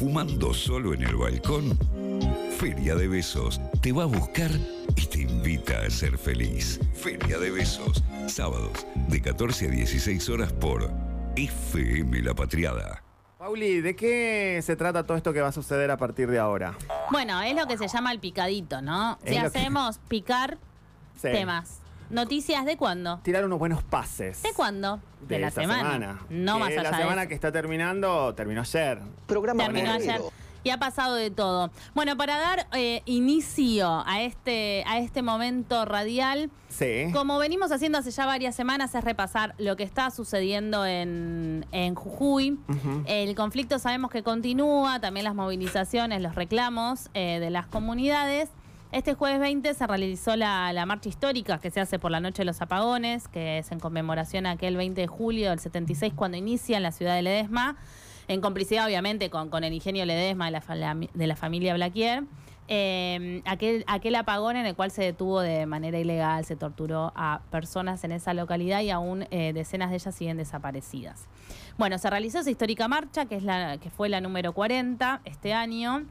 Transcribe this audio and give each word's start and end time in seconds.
fumando 0.00 0.54
solo 0.54 0.94
en 0.94 1.02
el 1.02 1.14
balcón? 1.14 1.78
Feria 2.58 2.94
de 2.94 3.06
Besos 3.06 3.60
te 3.82 3.92
va 3.92 4.04
a 4.04 4.06
buscar 4.06 4.50
y 4.96 5.04
te 5.06 5.20
invita 5.20 5.82
a 5.86 5.90
ser 5.90 6.16
feliz. 6.16 6.80
Feria 6.94 7.36
de 7.38 7.50
Besos, 7.50 8.02
sábados 8.26 8.86
de 9.08 9.20
14 9.20 9.66
a 9.66 9.70
16 9.70 10.26
horas 10.30 10.54
por 10.54 10.90
FM 11.36 12.22
La 12.22 12.32
Patriada. 12.32 13.02
Pauli, 13.36 13.82
¿de 13.82 13.94
qué 13.94 14.60
se 14.62 14.74
trata 14.74 15.04
todo 15.04 15.18
esto 15.18 15.34
que 15.34 15.42
va 15.42 15.48
a 15.48 15.52
suceder 15.52 15.90
a 15.90 15.98
partir 15.98 16.30
de 16.30 16.38
ahora? 16.38 16.78
Bueno, 17.10 17.42
es 17.42 17.54
lo 17.54 17.66
que 17.66 17.76
se 17.76 17.86
llama 17.86 18.10
el 18.12 18.20
picadito, 18.20 18.80
¿no? 18.80 19.18
Es 19.22 19.34
Si 19.34 19.40
que- 19.40 19.46
hacemos 19.46 19.98
picar 20.08 20.56
Sí. 21.16 21.28
temas. 21.30 21.80
Noticias 22.10 22.64
de 22.64 22.76
cuándo? 22.76 23.18
Tirar 23.22 23.44
unos 23.44 23.58
buenos 23.58 23.82
pases. 23.82 24.42
¿De 24.42 24.52
cuándo? 24.52 25.00
De, 25.28 25.38
la 25.38 25.48
esta 25.48 25.60
semana. 25.62 26.20
No 26.28 26.54
Que 26.54 26.58
más 26.60 26.68
allá 26.70 26.82
La 26.82 26.90
de 26.90 26.96
semana 26.96 27.22
eso. 27.22 27.28
que 27.28 27.34
está 27.34 27.52
terminando, 27.52 28.34
terminó 28.34 28.62
ayer. 28.62 28.98
Programa 29.26 29.64
Terminó 29.64 29.92
ayer. 29.92 30.20
Y 30.62 30.68
ha 30.68 30.76
pasado 30.78 31.14
de 31.14 31.30
todo. 31.30 31.70
Bueno, 31.94 32.18
para 32.18 32.38
dar 32.38 32.66
eh, 32.74 33.00
inicio 33.06 34.02
a 34.06 34.20
este, 34.20 34.84
a 34.86 34.98
este 34.98 35.22
momento 35.22 35.86
radial, 35.86 36.50
Sí. 36.68 37.06
como 37.14 37.38
venimos 37.38 37.72
haciendo 37.72 37.96
hace 37.96 38.10
ya 38.10 38.26
varias 38.26 38.56
semanas, 38.56 38.94
es 38.94 39.02
repasar 39.02 39.54
lo 39.56 39.76
que 39.76 39.84
está 39.84 40.10
sucediendo 40.10 40.84
en, 40.84 41.64
en 41.72 41.94
Jujuy. 41.94 42.58
El 43.06 43.34
conflicto 43.36 43.78
sabemos 43.78 44.10
que 44.10 44.22
continúa, 44.22 45.00
también 45.00 45.24
las 45.24 45.34
movilizaciones, 45.34 46.20
los 46.20 46.34
reclamos 46.34 47.08
eh, 47.14 47.38
de 47.40 47.48
las 47.48 47.66
comunidades. 47.66 48.50
Este 48.92 49.14
jueves 49.14 49.38
20 49.38 49.72
se 49.72 49.86
realizó 49.86 50.34
la, 50.34 50.72
la 50.72 50.84
marcha 50.84 51.08
histórica 51.08 51.60
que 51.60 51.70
se 51.70 51.78
hace 51.78 52.00
por 52.00 52.10
la 52.10 52.18
Noche 52.18 52.38
de 52.38 52.46
los 52.46 52.60
Apagones, 52.60 53.28
que 53.28 53.58
es 53.58 53.70
en 53.70 53.78
conmemoración 53.78 54.46
aquel 54.46 54.76
20 54.76 55.00
de 55.00 55.06
julio 55.06 55.50
del 55.50 55.60
76 55.60 56.12
cuando 56.16 56.36
inicia 56.36 56.76
en 56.76 56.82
la 56.82 56.90
ciudad 56.90 57.14
de 57.14 57.22
Ledesma, 57.22 57.76
en 58.26 58.40
complicidad 58.40 58.86
obviamente 58.86 59.30
con, 59.30 59.48
con 59.48 59.62
el 59.62 59.72
ingenio 59.74 60.04
Ledesma 60.04 60.50
de 60.50 61.26
la, 61.26 61.36
familia 61.36 61.72
Blaquier. 61.74 62.24
Eh, 62.66 63.42
aquel, 63.46 63.84
aquel 63.86 64.16
apagón 64.16 64.56
en 64.56 64.66
el 64.66 64.74
cual 64.74 64.90
se 64.90 65.04
detuvo 65.04 65.40
de 65.40 65.66
manera 65.66 66.00
ilegal, 66.00 66.44
se 66.44 66.56
torturó 66.56 67.12
a 67.14 67.42
personas 67.52 68.02
en 68.02 68.10
esa 68.10 68.34
localidad 68.34 68.80
y 68.80 68.90
aún 68.90 69.24
eh, 69.30 69.52
decenas 69.52 69.90
de 69.90 69.96
ellas 69.96 70.14
siguen 70.16 70.36
desaparecidas. 70.36 71.28
Bueno, 71.78 71.96
se 71.98 72.10
realizó 72.10 72.40
esa 72.40 72.50
histórica 72.50 72.88
marcha, 72.88 73.26
que, 73.26 73.36
es 73.36 73.44
la, 73.44 73.78
que 73.78 73.88
fue 73.88 74.08
la 74.08 74.20
número 74.20 74.52
40 74.52 75.20
este 75.24 75.52
año. 75.52 76.06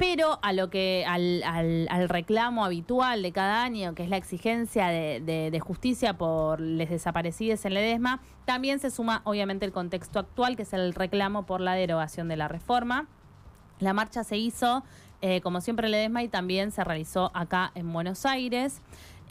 Pero 0.00 0.38
a 0.40 0.54
lo 0.54 0.70
que 0.70 1.04
al, 1.06 1.42
al- 1.42 1.86
al 1.90 2.08
reclamo 2.08 2.64
habitual 2.64 3.20
de 3.22 3.32
cada 3.32 3.62
año, 3.62 3.94
que 3.94 4.02
es 4.02 4.08
la 4.08 4.16
exigencia 4.16 4.86
de, 4.88 5.20
de- 5.20 5.60
justicia 5.60 6.16
por 6.16 6.58
les 6.58 6.88
desaparecidos 6.88 7.62
en 7.66 7.74
Ledesma, 7.74 8.22
también 8.46 8.78
se 8.78 8.90
suma 8.90 9.20
obviamente 9.24 9.66
el 9.66 9.72
contexto 9.72 10.18
actual, 10.18 10.56
que 10.56 10.62
es 10.62 10.72
el 10.72 10.94
reclamo 10.94 11.44
por 11.44 11.60
la 11.60 11.74
derogación 11.74 12.28
de 12.28 12.38
la 12.38 12.48
reforma. 12.48 13.08
La 13.78 13.92
marcha 13.92 14.24
se 14.24 14.38
hizo, 14.38 14.84
eh, 15.20 15.42
como 15.42 15.60
siempre, 15.60 15.86
en 15.88 15.92
Ledesma 15.92 16.22
y 16.22 16.28
también 16.28 16.72
se 16.72 16.82
realizó 16.82 17.30
acá 17.34 17.70
en 17.74 17.92
Buenos 17.92 18.24
Aires. 18.24 18.80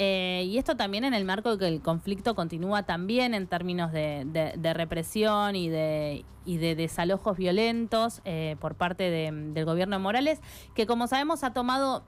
Eh, 0.01 0.45
y 0.47 0.57
esto 0.57 0.77
también 0.77 1.03
en 1.03 1.13
el 1.13 1.25
marco 1.25 1.51
de 1.51 1.57
que 1.57 1.67
el 1.67 1.81
conflicto 1.81 2.33
continúa 2.33 2.83
también 2.83 3.33
en 3.33 3.47
términos 3.47 3.91
de, 3.91 4.23
de- 4.25 4.73
represión 4.73 5.57
y 5.57 5.67
de, 5.67 6.23
y 6.45 6.55
de 6.55 6.75
desalojos 6.75 7.35
violentos 7.37 8.21
eh, 8.23 8.55
por 8.61 8.75
parte 8.75 9.09
de- 9.09 9.29
del 9.53 9.65
gobierno 9.65 9.97
de 9.97 10.01
Morales, 10.01 10.39
que 10.73 10.85
como 10.87 11.07
sabemos 11.07 11.43
ha 11.43 11.51
tomado 11.51 12.03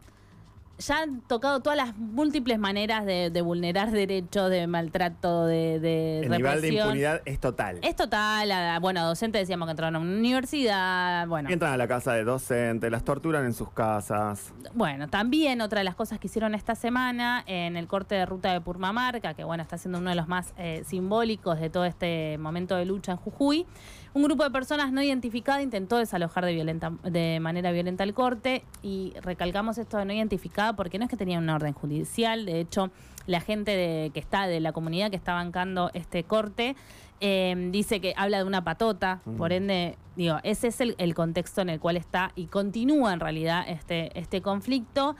ya 0.81 1.03
han 1.03 1.21
tocado 1.21 1.61
todas 1.61 1.77
las 1.77 1.95
múltiples 1.97 2.59
maneras 2.59 3.05
de, 3.05 3.29
de 3.29 3.41
vulnerar 3.41 3.91
derechos, 3.91 4.49
de 4.49 4.67
maltrato, 4.67 5.45
de, 5.45 5.79
de 5.79 6.19
El 6.21 6.29
nivel 6.31 6.41
de 6.41 6.49
represión. 6.53 6.87
impunidad 6.87 7.21
es 7.25 7.39
total. 7.39 7.79
Es 7.81 7.95
total, 7.95 8.51
a- 8.51 8.79
bueno, 8.79 9.05
docentes 9.05 9.41
decíamos 9.41 9.67
que 9.67 9.71
entraron 9.71 9.95
a 9.95 9.99
una 9.99 10.11
universidad, 10.17 11.27
bueno. 11.27 11.49
Entran 11.49 11.73
a 11.73 11.77
la 11.77 11.87
casa 11.87 12.13
de 12.13 12.23
docentes, 12.23 12.91
las 12.91 13.03
torturan 13.03 13.45
en 13.45 13.53
sus 13.53 13.69
casas. 13.71 14.53
Bueno, 14.73 15.07
también 15.07 15.61
otra 15.61 15.79
de 15.79 15.83
las 15.85 15.95
cosas 15.95 16.19
que 16.19 16.27
hicieron 16.27 16.55
esta 16.55 16.75
semana 16.75 17.43
en 17.47 17.77
el 17.77 17.87
corte 17.87 18.15
de 18.15 18.25
ruta 18.25 18.51
de 18.53 18.61
Purmamarca, 18.61 19.33
que 19.33 19.43
bueno, 19.43 19.63
está 19.63 19.77
siendo 19.77 19.99
uno 19.99 20.09
de 20.09 20.15
los 20.15 20.27
más 20.27 20.53
eh, 20.57 20.83
simbólicos 20.85 21.59
de 21.59 21.69
todo 21.69 21.85
este 21.85 22.37
momento 22.37 22.75
de 22.75 22.85
lucha 22.85 23.11
en 23.13 23.17
Jujuy, 23.19 23.65
un 24.13 24.23
grupo 24.23 24.43
de 24.43 24.51
personas 24.51 24.91
no 24.91 25.01
identificadas 25.01 25.63
intentó 25.63 25.97
desalojar 25.97 26.43
de, 26.45 26.53
violenta, 26.53 26.91
de 27.03 27.39
manera 27.39 27.71
violenta 27.71 28.03
el 28.03 28.13
corte 28.13 28.63
y 28.83 29.13
recalcamos 29.21 29.77
esto 29.77 29.97
de 29.97 30.05
no 30.05 30.13
identificada 30.13 30.73
porque 30.75 30.97
no 30.99 31.05
es 31.05 31.09
que 31.09 31.17
tenían 31.17 31.43
una 31.43 31.55
orden 31.55 31.73
judicial, 31.73 32.45
de 32.45 32.59
hecho 32.59 32.91
la 33.27 33.39
gente 33.39 33.71
de- 33.71 34.11
que 34.13 34.19
está 34.19 34.47
de 34.47 34.59
la 34.59 34.73
comunidad 34.73 35.09
que 35.11 35.15
está 35.15 35.33
bancando 35.33 35.91
este 35.93 36.23
corte 36.23 36.75
eh, 37.23 37.69
dice 37.71 38.01
que 38.01 38.13
habla 38.17 38.39
de 38.39 38.43
una 38.45 38.63
patota, 38.63 39.21
por 39.37 39.53
ende, 39.53 39.95
digo, 40.15 40.37
ese 40.43 40.67
es 40.69 40.81
el, 40.81 40.95
el 40.97 41.13
contexto 41.13 41.61
en 41.61 41.69
el 41.69 41.79
cual 41.79 41.95
está 41.95 42.31
y 42.35 42.47
continúa 42.47 43.13
en 43.13 43.19
realidad 43.19 43.63
este, 43.67 44.17
este 44.19 44.41
conflicto. 44.41 45.15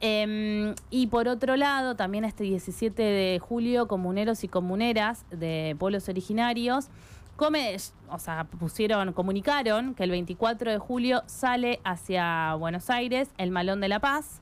Eh, 0.00 0.74
y 0.90 1.06
por 1.08 1.28
otro 1.28 1.56
lado, 1.56 1.94
también 1.94 2.24
este 2.24 2.42
17 2.44 3.02
de 3.02 3.38
julio, 3.38 3.86
comuneros 3.86 4.42
y 4.44 4.48
comuneras 4.48 5.24
de 5.30 5.76
pueblos 5.78 6.08
originarios 6.08 6.88
come, 7.42 7.76
o 8.08 8.20
sea, 8.20 8.44
pusieron, 8.44 9.12
comunicaron 9.12 9.96
que 9.96 10.04
el 10.04 10.12
24 10.12 10.70
de 10.70 10.78
julio 10.78 11.24
sale 11.26 11.80
hacia 11.82 12.54
Buenos 12.54 12.88
Aires 12.88 13.30
el 13.36 13.50
Malón 13.50 13.80
de 13.80 13.88
la 13.88 13.98
Paz 13.98 14.40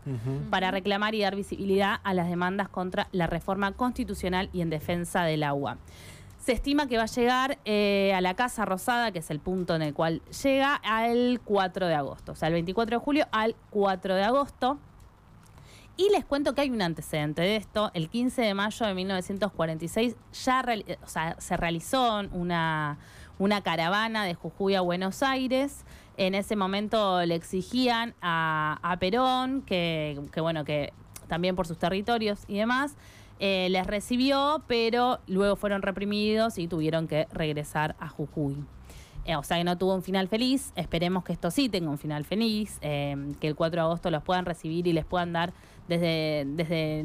para 0.50 0.70
reclamar 0.70 1.14
y 1.14 1.22
dar 1.22 1.34
visibilidad 1.34 2.00
a 2.04 2.12
las 2.12 2.28
demandas 2.28 2.68
contra 2.68 3.08
la 3.12 3.26
reforma 3.26 3.72
constitucional 3.72 4.50
y 4.52 4.60
en 4.60 4.68
defensa 4.68 5.22
del 5.22 5.44
agua. 5.44 5.78
Se 6.40 6.52
estima 6.52 6.88
que 6.88 6.98
va 6.98 7.04
a 7.04 7.06
llegar 7.06 7.58
eh, 7.64 8.12
a 8.14 8.20
la 8.20 8.34
Casa 8.34 8.66
Rosada, 8.66 9.12
que 9.12 9.20
es 9.20 9.30
el 9.30 9.40
punto 9.40 9.74
en 9.74 9.80
el 9.80 9.94
cual 9.94 10.20
llega, 10.42 10.74
al 10.74 11.40
4 11.42 11.86
de 11.86 11.94
agosto. 11.94 12.32
O 12.32 12.34
sea, 12.34 12.48
el 12.48 12.52
24 12.54 12.98
de 12.98 13.02
julio 13.02 13.26
al 13.32 13.56
4 13.70 14.14
de 14.14 14.24
agosto. 14.24 14.78
Y 16.00 16.08
les 16.08 16.24
cuento 16.24 16.54
que 16.54 16.62
hay 16.62 16.70
un 16.70 16.80
antecedente 16.80 17.42
de 17.42 17.56
esto. 17.56 17.90
El 17.92 18.08
15 18.08 18.40
de 18.40 18.54
mayo 18.54 18.86
de 18.86 18.94
1946 18.94 20.16
ya 20.32 20.64
se 21.36 21.56
realizó 21.58 22.22
una, 22.32 22.96
una 23.38 23.60
caravana 23.60 24.24
de 24.24 24.32
Jujuy 24.32 24.76
a 24.76 24.80
Buenos 24.80 25.22
Aires. 25.22 25.84
En 26.16 26.34
ese 26.34 26.56
momento 26.56 27.22
le 27.26 27.34
exigían 27.34 28.14
a, 28.22 28.78
a 28.82 28.98
Perón 28.98 29.60
que, 29.60 30.18
que, 30.32 30.40
bueno, 30.40 30.64
que 30.64 30.94
también 31.28 31.54
por 31.54 31.66
sus 31.66 31.76
territorios 31.78 32.44
y 32.48 32.56
demás, 32.56 32.96
eh, 33.38 33.68
les 33.68 33.86
recibió, 33.86 34.62
pero 34.66 35.20
luego 35.26 35.54
fueron 35.54 35.82
reprimidos 35.82 36.56
y 36.56 36.66
tuvieron 36.66 37.08
que 37.08 37.28
regresar 37.30 37.94
a 38.00 38.08
Jujuy. 38.08 38.56
Eh, 39.26 39.36
o 39.36 39.42
sea 39.42 39.58
que 39.58 39.64
no 39.64 39.76
tuvo 39.76 39.94
un 39.94 40.02
final 40.02 40.28
feliz. 40.28 40.72
Esperemos 40.76 41.24
que 41.24 41.32
esto 41.32 41.50
sí 41.50 41.68
tenga 41.68 41.90
un 41.90 41.98
final 41.98 42.24
feliz, 42.24 42.78
eh, 42.80 43.34
que 43.38 43.48
el 43.48 43.54
4 43.54 43.76
de 43.76 43.86
agosto 43.86 44.10
los 44.10 44.22
puedan 44.22 44.46
recibir 44.46 44.86
y 44.86 44.92
les 44.92 45.04
puedan 45.04 45.32
dar 45.32 45.52
desde, 45.90 46.44
desde 46.46 47.04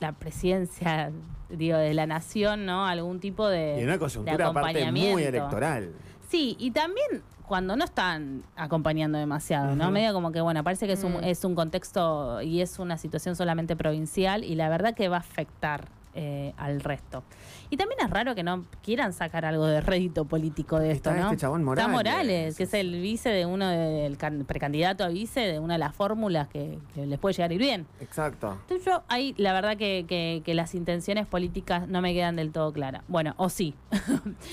la 0.00 0.12
presidencia 0.12 1.10
digo, 1.48 1.78
de 1.78 1.94
la 1.94 2.06
nación, 2.06 2.66
¿no? 2.66 2.84
Algún 2.86 3.20
tipo 3.20 3.48
de, 3.48 3.76
Y 3.78 3.80
en 3.82 3.86
una 3.88 3.98
coyuntura 3.98 4.34
aparte 4.48 4.52
muy 4.52 4.68
acompañamiento. 4.80 5.18
electoral. 5.28 5.92
Sí, 6.28 6.56
y 6.58 6.72
también 6.72 7.22
cuando 7.46 7.76
no 7.76 7.84
están 7.84 8.42
acompañando 8.56 9.18
demasiado, 9.18 9.76
¿no? 9.76 9.84
Ujú. 9.84 9.92
Medio 9.92 10.12
como 10.12 10.32
que, 10.32 10.40
bueno, 10.40 10.64
parece 10.64 10.86
que 10.86 10.94
es 10.94 11.04
un, 11.04 11.12
Mm. 11.18 11.24
es 11.24 11.44
un 11.44 11.54
contexto 11.54 12.42
y 12.42 12.60
es 12.60 12.78
una 12.78 12.96
situación 12.98 13.36
solamente 13.36 13.76
provincial 13.76 14.42
y 14.44 14.54
la 14.56 14.68
verdad 14.68 14.94
que 14.94 15.08
va 15.08 15.16
a 15.18 15.20
afectar 15.20 15.88
eh, 16.14 16.52
al 16.56 16.80
resto. 16.80 17.22
Y 17.70 17.76
también 17.76 18.00
es 18.02 18.10
raro 18.10 18.34
que 18.34 18.42
no 18.42 18.64
quieran 18.82 19.12
sacar 19.12 19.44
algo 19.44 19.66
de 19.66 19.80
rédito 19.80 20.24
político 20.24 20.78
de 20.78 20.92
esto, 20.92 21.10
Está 21.10 21.20
¿no? 21.22 21.26
este 21.30 21.38
chabón 21.38 21.60
Está 21.62 21.88
Morales. 21.88 21.92
Morales, 21.92 22.56
que 22.56 22.62
es 22.64 22.74
el 22.74 23.00
vice 23.00 23.30
de 23.30 23.46
uno 23.46 23.68
del 23.68 24.16
can- 24.16 24.44
precandidato 24.44 25.02
a 25.04 25.08
vice 25.08 25.40
de 25.40 25.58
una 25.58 25.74
de 25.74 25.78
las 25.78 25.94
fórmulas 25.94 26.46
que, 26.48 26.78
que 26.94 27.06
les 27.06 27.18
puede 27.18 27.32
llegar 27.34 27.50
a 27.50 27.54
ir 27.54 27.60
bien. 27.60 27.86
Exacto. 28.00 28.52
Entonces 28.62 28.84
yo 28.86 29.02
ahí 29.08 29.34
la 29.38 29.52
verdad 29.52 29.76
que, 29.76 30.04
que- 30.08 30.42
que 30.44 30.54
las 30.54 30.74
intenciones 30.74 31.26
políticas 31.26 31.88
no 31.88 32.00
me 32.00 32.14
quedan 32.14 32.36
del 32.36 32.52
todo 32.52 32.72
claras. 32.72 33.02
Bueno, 33.08 33.34
o 33.36 33.48
sí. 33.48 33.74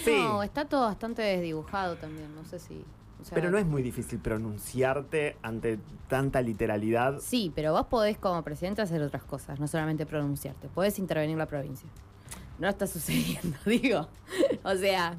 Sí. 0.04 0.16
No, 0.18 0.42
está 0.44 0.66
todo 0.66 0.82
bastante 0.82 1.22
desdibujado 1.22 1.96
también, 1.98 2.34
no 2.36 2.44
sé 2.46 2.60
si... 2.60 2.84
o 3.22 3.26
sea, 3.26 3.36
Pero 3.36 3.52
no 3.52 3.58
es 3.58 3.66
muy 3.66 3.84
difícil 3.84 4.20
pronunciarte 4.20 5.38
ante 5.42 5.80
tanta 6.08 6.42
literalidad. 6.42 7.20
Sí, 7.20 7.52
pero 7.56 7.72
vos 7.74 7.86
podés 7.88 8.18
como 8.18 8.42
presidente 8.44 8.82
hacer 8.82 9.02
otras 9.02 9.24
cosas, 9.24 9.60
no 9.60 9.68
solamente 9.68 10.06
pronunciarte. 10.06 10.68
Podés 10.70 11.00
intervenir 11.00 11.38
la 11.38 11.46
provincia. 11.46 11.90
No 12.60 12.68
está 12.68 12.88
sucediendo, 12.88 13.58
digo. 13.66 14.08
O 14.64 14.76
sea, 14.76 15.16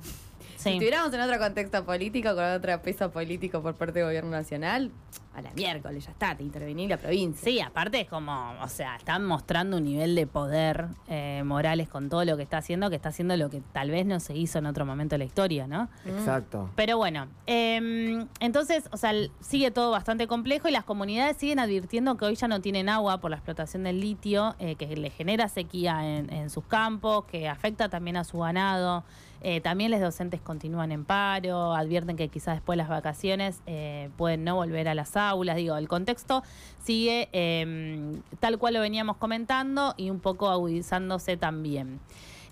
si 0.56 0.70
estuviéramos 0.70 1.12
en 1.12 1.20
otro 1.20 1.38
contexto 1.38 1.84
político, 1.84 2.34
con 2.34 2.44
otro 2.44 2.80
peso 2.82 3.10
político 3.10 3.62
por 3.62 3.74
parte 3.74 3.98
del 3.98 4.06
gobierno 4.06 4.30
nacional, 4.30 4.90
a 5.34 5.42
la 5.42 5.50
miércoles, 5.52 6.04
ya 6.04 6.10
está, 6.10 6.36
te 6.36 6.42
intervenir 6.42 6.90
la 6.90 6.96
provincia. 6.96 7.42
Sí, 7.42 7.60
aparte 7.60 8.00
es 8.00 8.08
como, 8.08 8.54
o 8.60 8.68
sea, 8.68 8.96
están 8.96 9.24
mostrando 9.24 9.78
un 9.78 9.84
nivel 9.84 10.14
de 10.14 10.26
poder 10.26 10.88
eh, 11.08 11.42
Morales 11.44 11.88
con 11.88 12.08
todo 12.08 12.24
lo 12.24 12.36
que 12.36 12.42
está 12.42 12.58
haciendo, 12.58 12.90
que 12.90 12.96
está 12.96 13.08
haciendo 13.08 13.36
lo 13.36 13.48
que 13.48 13.62
tal 13.72 13.90
vez 13.90 14.04
no 14.04 14.20
se 14.20 14.36
hizo 14.36 14.58
en 14.58 14.66
otro 14.66 14.84
momento 14.84 15.14
de 15.14 15.18
la 15.18 15.24
historia, 15.24 15.66
¿no? 15.66 15.88
Exacto. 16.04 16.70
Pero 16.76 16.98
bueno, 16.98 17.28
em, 17.46 18.26
entonces, 18.40 18.88
o 18.92 18.96
sea, 18.96 19.12
sigue 19.40 19.70
todo 19.70 19.90
bastante 19.90 20.26
complejo 20.26 20.68
y 20.68 20.72
las 20.72 20.84
comunidades 20.84 21.36
siguen 21.36 21.58
advirtiendo 21.58 22.16
que 22.16 22.26
hoy 22.26 22.34
ya 22.34 22.48
no 22.48 22.60
tienen 22.60 22.88
agua 22.88 23.18
por 23.18 23.30
la 23.30 23.36
explotación 23.36 23.84
del 23.84 24.00
litio, 24.00 24.54
eh, 24.58 24.76
que 24.76 24.96
le 24.96 25.10
genera 25.10 25.48
sequía 25.48 26.06
en, 26.06 26.32
en 26.32 26.50
sus 26.50 26.64
campos, 26.64 27.24
que 27.24 27.48
afecta 27.48 27.88
también 27.88 28.16
a 28.16 28.24
su 28.24 28.38
ganado. 28.38 29.04
Eh, 29.44 29.60
también 29.60 29.90
los 29.90 30.00
docentes 30.00 30.40
continúan 30.40 30.92
en 30.92 31.04
paro, 31.04 31.74
advierten 31.74 32.16
que 32.16 32.28
quizás 32.28 32.54
después 32.54 32.76
de 32.76 32.78
las 32.78 32.88
vacaciones 32.88 33.60
eh, 33.66 34.08
pueden 34.16 34.44
no 34.44 34.54
volver 34.54 34.88
a 34.88 34.94
las 34.94 35.16
aulas. 35.30 35.56
Digo, 35.56 35.76
el 35.76 35.88
contexto 35.88 36.42
sigue 36.84 37.28
em, 37.32 38.22
tal 38.40 38.58
cual 38.58 38.74
lo 38.74 38.80
veníamos 38.80 39.16
comentando 39.16 39.94
y 39.96 40.10
un 40.10 40.20
poco 40.20 40.48
agudizándose 40.50 41.36
también. 41.36 42.00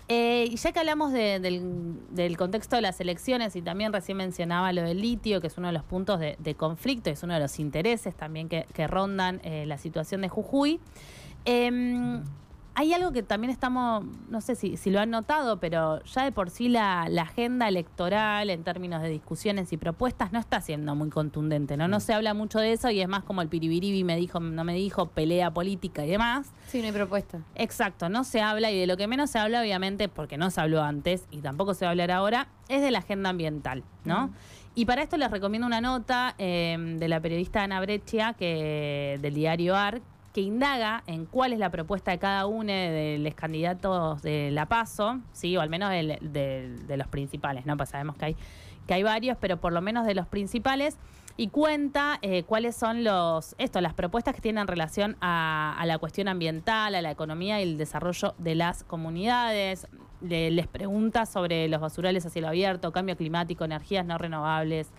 Eh, 0.07 0.49
ya 0.55 0.71
que 0.73 0.79
hablamos 0.79 1.13
de- 1.13 1.39
del, 1.39 1.61
del 2.09 2.35
contexto 2.35 2.75
de 2.75 2.81
las 2.81 2.99
elecciones 2.99 3.55
y 3.55 3.61
también 3.61 3.93
recién 3.93 4.17
mencionaba 4.17 4.73
lo 4.73 4.81
del 4.81 4.99
litio, 4.99 5.39
que 5.39 5.47
es 5.47 5.57
uno 5.57 5.67
de 5.67 5.73
los 5.73 5.83
puntos 5.83 6.19
de, 6.19 6.35
de 6.39 6.53
conflicto, 6.55 7.09
es 7.09 7.23
uno 7.23 7.33
de 7.35 7.39
los 7.39 7.59
intereses 7.59 8.13
también 8.15 8.49
que, 8.49 8.65
que 8.73 8.87
rondan 8.87 9.39
eh, 9.43 9.65
la 9.67 9.77
situación 9.77 10.19
de 10.21 10.27
Jujuy. 10.29 10.79
em, 11.45 12.23
hay 12.73 12.93
algo 12.93 13.11
que 13.11 13.21
también 13.21 13.51
estamos, 13.51 14.05
no 14.29 14.39
sé 14.39 14.55
si, 14.55 14.77
si 14.77 14.91
lo 14.91 14.99
han 14.99 15.09
notado, 15.09 15.59
pero 15.59 16.01
ya 16.05 16.23
de 16.23 16.31
por 16.31 16.49
sí 16.49 16.69
la, 16.69 17.07
la 17.09 17.23
agenda 17.23 17.67
electoral 17.67 18.49
en 18.49 18.63
términos 18.63 19.01
de 19.01 19.09
discusiones 19.09 19.73
y 19.73 19.77
propuestas 19.77 20.31
no 20.31 20.39
está 20.39 20.61
siendo 20.61 20.95
muy 20.95 21.09
contundente, 21.09 21.75
¿no? 21.75 21.87
No 21.87 21.99
se 21.99 22.13
habla 22.13 22.33
mucho 22.33 22.59
de 22.59 22.71
eso 22.71 22.89
y 22.89 23.01
es 23.01 23.07
más 23.07 23.23
como 23.23 23.41
el 23.41 23.49
piribiribi 23.49 24.03
me 24.03 24.15
dijo, 24.15 24.39
no 24.39 24.63
me 24.63 24.73
dijo, 24.73 25.07
pelea 25.07 25.51
política 25.51 26.05
y 26.05 26.09
demás. 26.09 26.53
Sí, 26.67 26.79
no 26.79 26.85
hay 26.85 26.93
propuesta. 26.93 27.39
Exacto, 27.55 28.07
no 28.07 28.23
se 28.23 28.41
habla 28.41 28.71
y 28.71 28.79
de 28.79 28.87
lo 28.87 28.95
que 28.95 29.07
menos 29.07 29.29
se 29.31 29.39
habla, 29.39 29.61
obviamente, 29.61 30.07
porque 30.07 30.37
no 30.37 30.49
se 30.49 30.61
habló 30.61 30.81
antes 30.81 31.25
y 31.29 31.41
tampoco 31.41 31.73
se 31.73 31.85
va 31.85 31.89
a 31.89 31.91
hablar 31.91 32.11
ahora, 32.11 32.47
es 32.69 32.81
de 32.81 32.91
la 32.91 32.99
agenda 32.99 33.29
ambiental, 33.29 33.83
¿no? 34.05 34.31
Y 34.73 34.85
para 34.85 35.01
esto 35.01 35.17
les 35.17 35.29
recomiendo 35.29 35.67
una 35.67 35.81
nota 35.81 36.33
eh, 36.37 36.77
de 36.97 37.07
la 37.09 37.19
periodista 37.19 37.63
Ana 37.63 37.81
Breccia, 37.81 38.33
que, 38.33 39.19
del 39.21 39.33
diario 39.33 39.75
AR, 39.75 40.01
que 40.33 40.41
indaga 40.41 41.03
en 41.07 41.25
cuál 41.25 41.53
es 41.53 41.59
la 41.59 41.69
propuesta 41.69 42.11
de 42.11 42.19
cada 42.19 42.45
uno 42.45 42.71
de 42.71 43.17
los 43.19 43.33
candidatos 43.33 44.21
de 44.21 44.51
La 44.51 44.65
Paso, 44.67 45.19
¿sí? 45.33 45.57
o 45.57 45.61
al 45.61 45.69
menos 45.69 45.89
de, 45.89 46.95
los 46.95 47.07
principales, 47.07 47.65
¿no? 47.65 47.75
Pues 47.75 47.89
sabemos 47.89 48.15
que 48.15 48.25
hay, 48.25 48.35
que 48.87 48.93
hay 48.93 49.03
varios, 49.03 49.37
pero 49.39 49.57
por 49.57 49.73
lo 49.73 49.81
menos 49.81 50.05
de 50.05 50.15
los 50.15 50.27
principales, 50.27 50.97
y 51.37 51.47
cuenta 51.47 52.19
eh, 52.21 52.43
cuáles 52.43 52.75
son 52.75 53.03
los 53.03 53.55
esto, 53.57 53.81
las 53.81 53.93
propuestas 53.93 54.35
que 54.35 54.41
tienen 54.41 54.67
relación 54.67 55.17
a, 55.21 55.81
la 55.85 55.97
cuestión 55.97 56.27
ambiental, 56.27 56.93
a 56.93 57.01
la 57.01 57.09
economía 57.09 57.59
y 57.59 57.63
el 57.63 57.77
desarrollo 57.77 58.35
de 58.37 58.55
las 58.55 58.83
comunidades. 58.83 59.87
Le- 60.21 60.51
les 60.51 60.67
pregunta 60.67 61.25
sobre 61.25 61.67
los 61.67 61.81
basurales 61.81 62.25
a 62.25 62.29
cielo 62.29 62.49
abierto, 62.49 62.91
cambio 62.91 63.17
climático, 63.17 63.63
energías 63.65 64.05
no 64.05 64.17
renovables, 64.17 64.89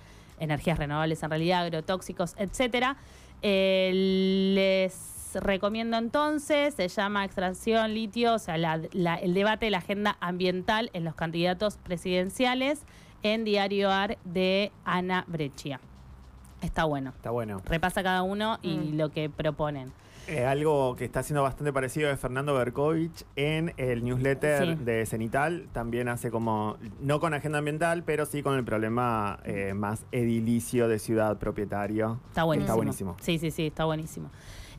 energías 0.40 0.78
renovables 0.78 1.22
en 1.22 1.30
realidad, 1.30 1.62
agrotóxicos, 1.62 2.34
etcétera. 2.38 2.96
Eh, 3.42 3.92
les 4.54 5.21
recomiendo 5.34 5.96
entonces, 5.96 6.74
se 6.74 6.88
llama 6.88 7.24
extracción 7.24 7.94
litio, 7.94 8.34
o 8.34 8.38
sea, 8.38 8.56
la- 8.58 8.80
la- 8.92 9.16
el 9.16 9.34
debate 9.34 9.66
de 9.66 9.70
la 9.70 9.78
agenda 9.78 10.16
ambiental 10.20 10.90
en 10.92 11.04
los 11.04 11.14
candidatos 11.14 11.76
presidenciales 11.78 12.82
en 13.22 13.44
Diario 13.44 13.90
AR 13.90 14.18
de 14.24 14.72
Ana 14.84 15.24
Breccia. 15.28 15.80
Está 16.60 16.84
bueno. 16.84 17.10
Está 17.16 17.30
bueno. 17.30 17.60
Repasa 17.64 18.02
cada 18.02 18.22
uno 18.22 18.58
y 18.62 18.76
Mm. 18.76 18.96
lo 18.96 19.10
que 19.10 19.28
proponen. 19.28 19.92
Eh, 20.28 20.44
algo 20.44 20.94
que 20.94 21.04
está 21.04 21.18
haciendo 21.18 21.42
bastante 21.42 21.72
parecido 21.72 22.08
es 22.08 22.20
Fernando 22.20 22.54
Berkovich 22.54 23.24
en 23.34 23.74
el 23.76 24.04
newsletter 24.04 24.76
Sí. 24.78 24.84
de 24.84 25.04
Cenital. 25.04 25.66
También 25.72 26.06
hace 26.08 26.30
como, 26.30 26.76
no 27.00 27.18
con 27.18 27.34
agenda 27.34 27.58
ambiental, 27.58 28.04
pero 28.04 28.24
sí 28.24 28.40
con 28.40 28.54
el 28.56 28.64
problema 28.64 29.40
eh, 29.44 29.74
más 29.74 30.04
edilicio 30.12 30.86
de 30.86 31.00
ciudad 31.00 31.38
propietario. 31.38 32.20
Está 32.28 32.44
buenísimo. 32.44 32.66
Está 32.66 32.76
buenísimo. 32.76 33.16
Sí, 33.20 33.38
sí, 33.40 33.50
sí, 33.50 33.66
está 33.66 33.84
buenísimo. 33.84 34.30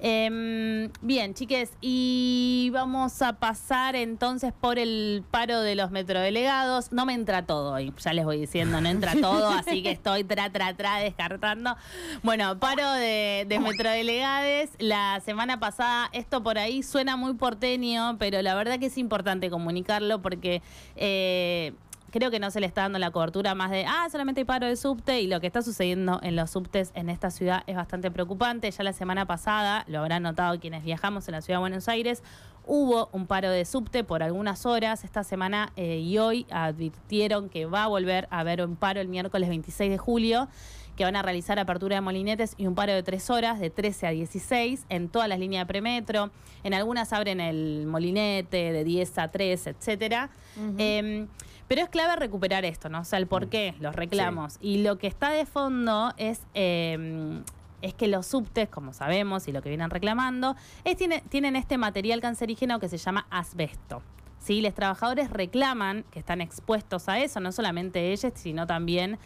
Em, 0.05 0.91
bien, 1.01 1.33
chiques, 1.33 1.71
y 1.79 2.69
vamos 2.73 3.21
a 3.21 3.39
pasar 3.39 3.95
entonces 3.95 4.51
por 4.51 4.77
el 4.77 5.23
paro 5.31 5.61
de 5.61 5.75
los 5.75 5.91
metrodelegados. 5.91 6.91
No 6.91 7.05
me 7.05 7.13
entra 7.13 7.45
todo 7.45 7.71
hoy, 7.71 7.93
ya 7.97 8.11
les 8.11 8.25
voy 8.25 8.37
diciendo, 8.37 8.81
no 8.81 8.89
entra 8.89 9.13
todo, 9.21 9.47
así 9.57 9.81
que 9.81 9.91
estoy 9.91 10.25
tra, 10.25 10.51
tra, 10.51 10.73
tra 10.73 10.97
descartando. 10.97 11.77
Bueno, 12.21 12.59
paro 12.59 12.91
de, 12.91 13.45
de 13.47 13.59
metrodelegados. 13.59 14.71
La 14.77 15.21
semana 15.23 15.61
pasada, 15.61 16.09
esto 16.11 16.43
por 16.43 16.57
ahí 16.57 16.83
suena 16.83 17.15
muy 17.15 17.35
porteño, 17.35 18.17
pero 18.19 18.41
la 18.41 18.55
verdad 18.55 18.79
que 18.79 18.87
es 18.87 18.97
importante 18.97 19.49
comunicarlo 19.49 20.21
porque... 20.21 20.61
eh, 20.97 21.71
creo 22.13 22.29
que 22.29 22.39
no 22.39 22.51
se 22.51 22.59
le 22.59 22.67
está 22.67 22.81
dando 22.83 22.99
la 22.99 23.09
cobertura 23.09 23.55
más 23.55 23.71
de, 23.71 23.85
ah, 23.87 24.07
solamente 24.11 24.41
hay 24.41 24.45
paro 24.45 24.67
de 24.67 24.75
subte 24.75 25.21
y 25.21 25.25
lo 25.25 25.41
que 25.41 25.47
está 25.47 25.63
sucediendo 25.63 26.19
en 26.21 26.35
los 26.35 26.51
subtes 26.51 26.91
en 26.93 27.09
esta 27.09 27.31
ciudad 27.31 27.63
es 27.65 27.75
bastante 27.75 28.11
preocupante. 28.11 28.69
Ya 28.69 28.83
la 28.83 28.93
semana 28.93 29.25
pasada, 29.25 29.83
lo 29.87 29.97
habrán 29.99 30.21
notado 30.21 30.59
quienes 30.59 30.83
viajamos 30.83 31.27
en 31.27 31.31
la 31.31 31.41
ciudad 31.41 31.57
de 31.57 31.61
Buenos 31.61 31.87
Aires, 31.87 32.21
hubo 32.67 33.09
un 33.13 33.25
paro 33.25 33.49
de 33.49 33.65
subte 33.65 34.03
por 34.03 34.21
algunas 34.21 34.67
horas. 34.67 35.03
Esta 35.03 35.23
semana 35.23 35.73
eh, 35.75 35.97
y 35.97 36.19
hoy 36.19 36.45
advirtieron 36.51 37.49
que 37.49 37.65
va 37.65 37.85
a 37.85 37.87
volver 37.87 38.27
a 38.29 38.41
haber 38.41 38.63
un 38.63 38.75
paro 38.75 39.01
el 39.01 39.07
miércoles 39.07 39.49
26 39.49 39.89
de 39.89 39.97
julio 39.97 40.47
que 40.95 41.05
van 41.05 41.15
a 41.15 41.23
realizar 41.23 41.57
apertura 41.57 41.95
de 41.95 42.01
molinetes 42.01 42.53
y 42.57 42.67
un 42.67 42.75
paro 42.75 42.93
de 42.93 43.01
tres 43.01 43.31
horas, 43.31 43.59
de 43.59 43.71
13 43.71 44.05
a 44.05 44.09
16, 44.11 44.85
en 44.89 45.09
todas 45.09 45.27
las 45.27 45.39
líneas 45.39 45.63
de 45.63 45.65
premetro. 45.65 46.29
En 46.63 46.75
algunas 46.75 47.11
abren 47.11 47.39
el 47.39 47.87
molinete 47.87 48.71
de 48.71 48.83
10 48.83 49.17
a 49.17 49.31
3, 49.31 49.67
etcétera. 49.67 50.29
Em, 50.77 51.27
pero 51.67 51.81
es 51.81 51.89
clave 51.89 52.15
recuperar 52.15 52.65
esto, 52.65 52.89
¿no? 52.89 53.01
O 53.01 53.05
sea, 53.05 53.19
el 53.19 53.27
por 53.27 53.47
qué, 53.49 53.73
los 53.79 53.95
reclamos. 53.95 54.57
Y 54.61 54.83
lo 54.83 54.97
que 54.97 55.07
está 55.07 55.29
de 55.31 55.45
fondo 55.45 56.13
es, 56.17 56.41
em, 56.53 57.43
es 57.81 57.93
que 57.93 58.07
los 58.07 58.25
subtes, 58.27 58.69
como 58.69 58.93
sabemos, 58.93 59.47
y 59.47 59.51
lo 59.51 59.61
que 59.61 59.69
vienen 59.69 59.89
reclamando, 59.89 60.55
es, 60.83 60.95
tiene- 60.97 61.21
tienen 61.29 61.55
este 61.55 61.77
material 61.77 62.21
cancerígeno 62.21 62.79
que 62.79 62.87
se 62.89 62.97
llama 62.97 63.25
asbesto. 63.29 64.01
¿Sí? 64.43 64.61
Los 64.61 64.73
trabajadores 64.73 65.29
reclaman 65.29 66.03
que 66.11 66.19
están 66.19 66.41
expuestos 66.41 67.09
a 67.09 67.19
eso, 67.19 67.39
no 67.39 67.51
solamente 67.51 68.11
ellos, 68.11 68.33
sino 68.35 68.67
también 68.67 69.17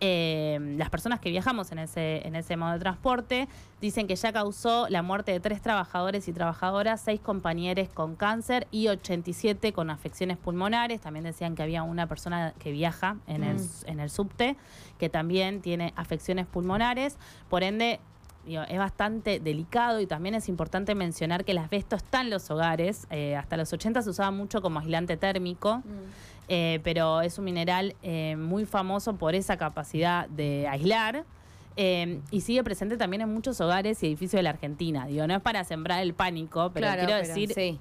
eh, 0.00 0.58
las 0.76 0.90
personas 0.90 1.20
que 1.20 1.30
viajamos 1.30 1.70
en 1.72 1.78
ese, 1.78 2.26
en 2.26 2.34
ese 2.34 2.56
modo 2.56 2.72
de 2.72 2.78
transporte. 2.80 3.48
Dicen 3.80 4.06
que 4.06 4.16
ya 4.16 4.32
causó 4.32 4.88
la 4.88 5.02
muerte 5.02 5.32
de 5.32 5.40
tres 5.40 5.62
trabajadores 5.62 6.26
y 6.26 6.32
trabajadoras, 6.32 7.00
seis 7.00 7.20
compañeros 7.20 7.88
con 7.90 8.16
cáncer 8.16 8.66
y 8.70 8.88
87 8.88 9.72
con 9.72 9.90
afecciones 9.90 10.36
pulmonares. 10.36 11.00
También 11.00 11.24
decían 11.24 11.54
que 11.54 11.62
había 11.62 11.82
una 11.82 12.06
persona 12.06 12.54
que 12.58 12.72
viaja 12.72 13.16
en, 13.26 13.44
el, 13.44 13.58
en 13.86 14.00
el 14.00 14.10
subte 14.10 14.56
que 14.98 15.08
también 15.08 15.60
tiene 15.60 15.92
afecciones 15.96 16.46
pulmonares. 16.46 17.16
Por 17.48 17.62
ende, 17.62 18.00
digo, 18.46 18.62
es 18.68 18.78
bastante 18.78 19.40
delicado 19.40 20.00
y 20.00 20.06
también 20.06 20.34
es 20.34 20.48
importante 20.48 20.94
mencionar 20.94 21.44
que 21.44 21.52
el 21.52 21.58
asbesto 21.58 21.96
está 21.96 22.20
en 22.20 22.30
los 22.30 22.50
hogares. 22.50 23.06
Eh, 23.10 23.36
hasta 23.36 23.56
los 23.56 23.72
80 23.72 24.02
se 24.02 24.10
usaba 24.10 24.30
mucho 24.30 24.60
como 24.62 24.78
aislante 24.80 25.16
térmico, 25.16 25.82
eh, 26.48 26.80
pero 26.84 27.20
es 27.22 27.38
un 27.38 27.44
mineral 27.44 27.94
eh, 28.02 28.36
muy 28.36 28.66
famoso 28.66 29.14
por 29.16 29.34
esa 29.34 29.56
capacidad 29.56 30.28
de 30.28 30.66
aislar. 30.68 31.24
eh, 31.76 32.20
y 32.30 32.42
sigue 32.42 32.62
presente 32.62 32.96
también 32.96 33.22
en 33.22 33.34
muchos 33.34 33.60
hogares 33.60 34.00
y 34.02 34.06
edificios 34.06 34.38
de 34.38 34.44
la 34.44 34.50
Argentina. 34.50 35.06
Digo, 35.08 35.26
no 35.26 35.34
es 35.34 35.42
para 35.42 35.64
sembrar 35.64 36.02
el 36.02 36.14
pánico, 36.14 36.70
pero 36.72 36.86
Claro, 36.86 37.04
quiero 37.04 37.20
pero 37.20 37.26
decir, 37.26 37.52
Sí. 37.52 37.80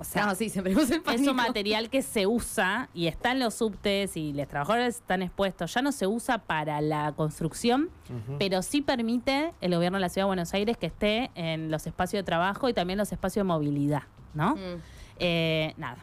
O 0.00 0.04
sea, 0.04 0.24
no, 0.24 0.34
sí, 0.34 0.48
siempre 0.48 0.74
usa 0.74 0.96
el 0.96 1.20
es 1.20 1.28
un 1.28 1.36
material 1.36 1.90
que 1.90 2.00
se 2.00 2.26
usa 2.26 2.88
y 2.94 3.06
está 3.06 3.32
en 3.32 3.38
los 3.38 3.52
subtes 3.52 4.16
y 4.16 4.32
los 4.32 4.48
trabajadores 4.48 4.96
están 4.96 5.20
expuestos. 5.20 5.74
Ya 5.74 5.82
no 5.82 5.92
se 5.92 6.06
usa 6.06 6.38
para 6.38 6.80
la 6.80 7.12
construcción, 7.12 7.90
pero 8.38 8.62
sí 8.62 8.80
permite 8.80 9.52
el 9.60 9.74
gobierno 9.74 9.98
de 9.98 10.00
la 10.00 10.08
Ciudad 10.08 10.24
de 10.24 10.28
Buenos 10.28 10.54
Aires 10.54 10.78
que 10.78 10.86
esté 10.86 11.30
en 11.34 11.70
los 11.70 11.86
espacios 11.86 12.20
de 12.20 12.24
trabajo 12.24 12.70
y 12.70 12.72
también 12.72 12.98
los 12.98 13.12
espacios 13.12 13.44
de 13.44 13.48
movilidad, 13.48 14.04
¿no? 14.32 14.56
Mm. 14.56 14.80
Eh, 15.18 15.74
nada. 15.76 15.98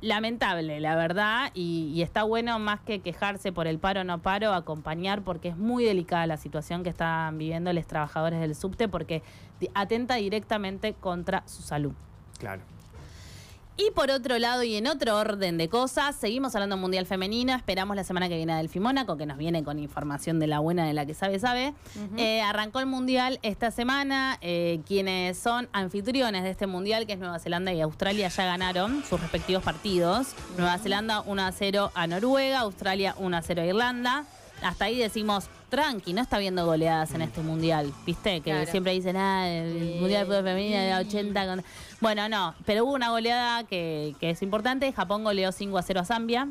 Lamentable, 0.00 0.80
la 0.80 0.96
verdad, 0.96 1.50
y, 1.52 1.92
y 1.94 2.00
está 2.00 2.22
bueno 2.22 2.58
más 2.58 2.80
que 2.80 3.00
quejarse 3.00 3.52
por 3.52 3.66
el 3.66 3.78
paro 3.78 4.00
o 4.00 4.04
no 4.04 4.22
paro, 4.22 4.54
acompañar 4.54 5.20
porque 5.20 5.48
es 5.48 5.56
muy 5.58 5.84
delicada 5.84 6.26
la 6.26 6.38
situación 6.38 6.82
que 6.82 6.88
están 6.88 7.36
viviendo 7.36 7.70
los 7.74 7.86
trabajadores 7.86 8.40
del 8.40 8.54
subte 8.54 8.88
porque 8.88 9.22
atenta 9.74 10.14
directamente 10.14 10.94
contra 10.94 11.42
su 11.46 11.60
salud. 11.60 11.92
Claro. 12.38 12.62
Y 13.80 13.92
por 13.92 14.10
otro 14.10 14.40
lado, 14.40 14.64
y 14.64 14.74
en 14.74 14.88
otro 14.88 15.16
orden 15.16 15.56
de 15.56 15.68
cosas, 15.68 16.16
seguimos 16.16 16.52
hablando 16.56 16.76
Mundial 16.76 17.06
Femenino. 17.06 17.54
Esperamos 17.54 17.94
la 17.94 18.02
semana 18.02 18.28
que 18.28 18.34
viene 18.34 18.52
a 18.52 18.56
Delphi 18.56 18.80
Mónaco, 18.80 19.16
que 19.16 19.24
nos 19.24 19.38
viene 19.38 19.62
con 19.62 19.78
información 19.78 20.40
de 20.40 20.48
la 20.48 20.58
buena 20.58 20.84
de 20.84 20.94
la 20.94 21.06
que 21.06 21.14
sabe, 21.14 21.38
sabe. 21.38 21.74
Eh, 22.16 22.40
arrancó 22.40 22.80
el 22.80 22.86
Mundial 22.86 23.38
esta 23.42 23.70
semana. 23.70 24.36
Eh, 24.40 24.80
quienes 24.84 25.38
son 25.38 25.68
anfitriones 25.72 26.42
de 26.42 26.50
este 26.50 26.66
Mundial, 26.66 27.06
que 27.06 27.12
es 27.12 27.20
Nueva 27.20 27.38
Zelanda 27.38 27.72
y 27.72 27.80
Australia, 27.80 28.26
ya 28.26 28.44
ganaron 28.46 29.04
sus 29.08 29.20
respectivos 29.20 29.62
partidos. 29.62 30.34
Nueva 30.56 30.76
Zelanda 30.78 31.20
1 31.20 31.40
a 31.40 31.52
0 31.52 31.92
a 31.94 32.06
Noruega, 32.08 32.58
Australia 32.58 33.14
1 33.16 33.36
a 33.36 33.42
0 33.42 33.62
a 33.62 33.64
Irlanda. 33.64 34.24
Hasta 34.60 34.86
ahí 34.86 34.98
decimos 34.98 35.48
tranqui, 35.68 36.12
no 36.12 36.20
está 36.22 36.38
viendo 36.38 36.64
goleadas 36.64 37.12
en 37.14 37.22
este 37.22 37.40
mundial, 37.40 37.92
¿viste? 38.06 38.40
Que 38.40 38.50
Claro. 38.50 38.70
siempre 38.70 38.92
dicen, 38.92 39.16
ah, 39.16 39.48
el 39.48 39.72
Sí. 39.94 39.96
mundial 40.00 40.20
de 40.22 40.26
fútbol 40.26 40.44
femenino 40.44 40.78
de 40.80 40.94
80. 40.94 41.46
con-". 41.46 41.64
Bueno, 42.00 42.28
no, 42.28 42.54
pero 42.64 42.84
hubo 42.84 42.92
una 42.94 43.10
goleada 43.10 43.64
que, 43.64 44.14
que 44.20 44.30
es 44.30 44.42
importante. 44.42 44.92
Japón 44.92 45.24
goleó 45.24 45.52
5 45.52 45.76
a 45.78 45.82
0 45.82 46.00
a 46.00 46.04
Zambia. 46.04 46.48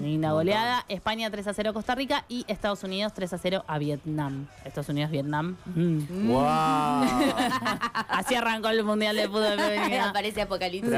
Linda 0.00 0.32
goleada. 0.32 0.84
España 0.88 1.30
3 1.30 1.46
a 1.46 1.54
0 1.54 1.70
a 1.70 1.72
Costa 1.72 1.94
Rica 1.94 2.24
y 2.28 2.44
Estados 2.48 2.82
Unidos 2.84 3.12
3 3.14 3.32
a 3.32 3.38
0 3.38 3.64
a 3.66 3.78
Vietnam. 3.78 4.46
Estados 4.64 4.88
Unidos, 4.88 5.10
Vietnam. 5.10 5.56
Mm. 5.74 6.28
¡Wow! 6.28 6.42
Así 8.08 8.34
arrancó 8.34 8.68
el 8.68 8.84
Mundial 8.84 9.16
de 9.16 9.28
Fútbol 9.28 9.58
Femenino. 9.58 10.04
Aparece 10.10 10.42
Apocalipsis. 10.42 10.92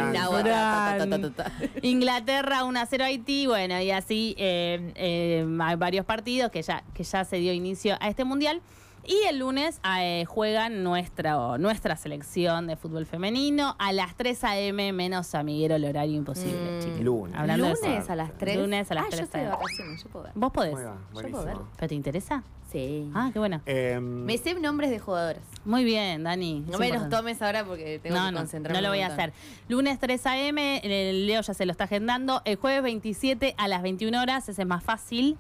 Inglaterra 1.83 2.65
1 2.65 2.81
a 2.81 2.87
0 2.87 3.05
a 3.05 3.07
Haití, 3.07 3.47
bueno, 3.47 3.81
y 3.81 3.91
así 3.91 4.35
eh, 4.39 4.93
eh, 4.95 5.47
hay 5.61 5.77
varios 5.77 6.05
partidos 6.05 6.51
que 6.51 6.63
ya, 6.63 6.83
que 6.95 7.05
ya 7.05 7.25
se 7.25 7.37
dio 7.37 7.53
inicio 7.53 7.97
a 8.01 8.09
este 8.09 8.25
mundial. 8.25 8.61
Y 9.07 9.27
el 9.29 9.39
lunes 9.39 9.81
eh, 9.99 10.25
juegan 10.27 10.83
nuestra, 10.83 11.59
nuestra 11.59 11.97
selección 11.97 12.67
de 12.67 12.77
fútbol 12.77 13.05
femenino 13.07 13.77
a 13.79 13.93
las 13.93 14.17
3 14.17 14.45
a.m. 14.45 14.93
menos 14.93 15.35
amiguero 15.35 15.75
el 15.77 15.85
horario 15.85 16.17
imposible, 16.17 16.79
Mm. 16.79 16.81
chiquis. 16.83 17.01
Lunes. 17.05 17.37
Hablando 17.37 17.67
de 17.67 17.75
Lunes 17.75 18.03
eso. 18.05 18.13
a 18.13 18.17
las 18.17 18.39
3. 18.39 18.57
Lunes 18.57 18.91
a 18.91 18.95
las 18.95 19.05
ah, 19.05 19.09
3 19.11 19.19
yo 19.21 19.25
estoy 19.25 19.41
de 19.41 19.47
a.m. 19.47 19.57
vacaciones, 19.63 20.03
yo 20.03 20.09
puedo 20.11 20.25
ver. 20.25 20.33
¿Vos 20.35 20.53
podés? 20.53 20.75
Va, 20.75 20.97
puedo 21.13 21.45
ver. 21.45 21.57
¿Pero 21.77 21.89
te 21.89 21.95
interesa? 21.95 22.43
Sí. 22.73 23.11
Ah, 23.15 23.31
qué 23.33 23.39
bueno. 23.39 23.61
Em, 23.67 24.25
Me 24.25 24.37
sé 24.39 24.55
nombres 24.55 24.91
de 24.91 24.99
jugadoras. 24.99 25.43
Muy 25.65 25.85
bien, 25.85 26.25
Dani. 26.25 26.65
No 26.67 26.79
me 26.79 26.89
los 26.91 27.09
tomes 27.09 27.41
ahora 27.43 27.65
porque 27.65 28.01
tengo 28.03 28.17
no, 28.17 28.27
que 28.27 28.33
no, 28.33 28.39
concentrarme. 28.39 28.79
no 28.79 28.83
lo 28.83 28.89
un 28.89 28.97
voy 28.97 29.03
a 29.03 29.09
hacer. 29.09 29.33
Lunes 29.69 29.99
3 30.01 30.27
a.m., 30.27 30.81
el 30.83 31.27
Leo 31.27 31.41
ya 31.43 31.55
se 31.55 31.67
lo 31.67 31.73
está 31.73 31.85
agendando. 31.85 32.43
El 32.45 32.57
jueves 32.57 32.83
27 32.83 33.55
a 33.59 33.69
las 33.69 33.83
21 33.83 34.21
horas, 34.21 34.49
ese 34.49 34.63
es 34.63 34.69
más 34.69 34.83
fácil. 34.83 35.37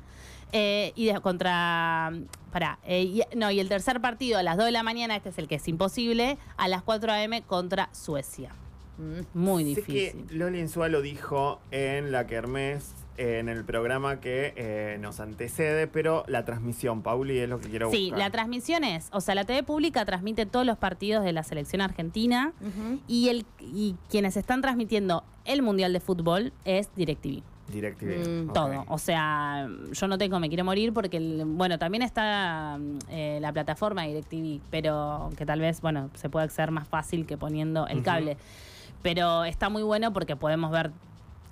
Eh, 0.56 0.92
y 0.94 1.06
de- 1.06 1.20
contra. 1.20 2.12
Pará. 2.52 2.78
eh, 2.84 3.02
y- 3.02 3.23
no, 3.37 3.50
y 3.50 3.58
el 3.58 3.68
tercer 3.68 4.00
partido 4.00 4.38
a 4.38 4.44
las 4.44 4.56
2 4.56 4.66
de 4.66 4.70
la 4.73 4.84
mañana, 4.84 5.16
este 5.16 5.30
es 5.30 5.38
el 5.38 5.49
que 5.49 5.56
es 5.56 5.66
imposible, 5.66 6.38
a 6.56 6.68
las 6.68 6.82
4 6.82 7.11
a.m. 7.11 7.42
contra 7.42 7.88
Suecia. 7.92 8.50
Mm. 8.99 9.20
Muy 9.37 9.64
sé 9.75 9.80
difícil. 9.80 10.26
que 10.28 10.34
Loli 10.37 10.61
Insúa 10.61 10.88
lo 10.88 11.02
dijo 11.02 11.61
en 11.73 12.12
la 12.12 12.28
Kermés, 12.28 12.94
en 13.16 13.49
el 13.49 13.64
programa 13.64 14.20
que 14.20 14.52
eh, 14.56 14.99
nos 15.00 15.18
antecede, 15.18 15.88
pero 15.88 16.25
la 16.28 16.44
transmisión, 16.44 17.02
Pauli, 17.02 17.38
es 17.38 17.49
lo 17.49 17.58
que 17.61 17.68
quiero 17.70 17.90
Sí, 17.90 18.04
buscar. 18.11 18.18
la 18.20 18.30
transmisión 18.30 18.84
es, 18.84 19.08
o 19.12 19.20
sea, 19.20 19.34
la 19.34 19.44
TV 19.44 19.64
pública 19.64 20.04
transmite 20.04 20.46
todos 20.46 20.64
los 20.64 20.78
partidos 20.78 21.25
de 21.25 21.32
la 21.32 21.42
selección 21.42 21.80
argentina 21.80 22.52
y, 23.08 23.28
el, 23.30 23.44
y 23.61 23.96
quienes 24.08 24.37
están 24.37 24.62
transmitiendo 24.62 25.25
el 25.44 25.62
Mundial 25.62 25.92
de 25.92 25.99
Fútbol 25.99 26.52
es 26.64 26.88
DirecTV. 26.94 27.42
DirecTV. 27.68 28.28
Mm. 28.47 28.52
Todo. 28.52 28.85
O 28.88 28.99
sea, 28.99 29.68
yo 29.92 30.09
no 30.09 30.18
tengo 30.18 30.38
Me 30.40 30.49
Quiero 30.49 30.64
Morir 30.64 30.92
porque, 30.92 31.16
el- 31.16 31.44
bueno, 31.47 31.78
también 31.78 32.02
está 32.02 32.78
eh, 33.09 33.38
la 33.40 33.52
plataforma 33.52 34.02
DirecTV, 34.02 34.61
pero 34.71 35.30
que 35.37 35.47
tal 35.47 35.61
vez, 35.61 35.80
bueno, 35.80 36.11
se 36.14 36.28
puede 36.28 36.44
acceder 36.44 36.71
más 36.71 36.87
fácil 36.88 37.26
que 37.26 37.37
poniendo 37.37 37.87
el 37.87 38.02
cable. 38.02 38.37
Pero 39.02 39.44
está 39.44 39.68
muy 39.68 39.83
bueno 39.83 40.12
porque 40.12 40.37
podemos 40.37 40.71
ver 40.71 40.90